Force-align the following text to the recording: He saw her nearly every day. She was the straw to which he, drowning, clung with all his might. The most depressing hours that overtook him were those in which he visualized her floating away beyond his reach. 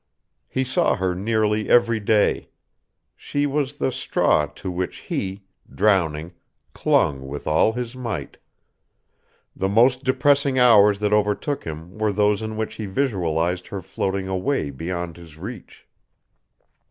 He 0.49 0.63
saw 0.63 0.95
her 0.95 1.13
nearly 1.13 1.69
every 1.69 1.99
day. 1.99 2.49
She 3.15 3.45
was 3.45 3.75
the 3.75 3.91
straw 3.91 4.47
to 4.47 4.71
which 4.71 4.97
he, 4.97 5.43
drowning, 5.71 6.33
clung 6.73 7.27
with 7.27 7.45
all 7.45 7.73
his 7.73 7.95
might. 7.95 8.37
The 9.55 9.69
most 9.69 10.03
depressing 10.03 10.57
hours 10.57 11.01
that 11.01 11.13
overtook 11.13 11.65
him 11.65 11.99
were 11.99 12.11
those 12.11 12.41
in 12.41 12.57
which 12.57 12.73
he 12.73 12.87
visualized 12.87 13.67
her 13.67 13.83
floating 13.83 14.27
away 14.27 14.71
beyond 14.71 15.17
his 15.17 15.37
reach. 15.37 15.85